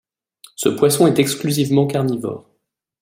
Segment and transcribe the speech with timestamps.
[0.55, 2.49] Ce poisson est exclusivement carnivore.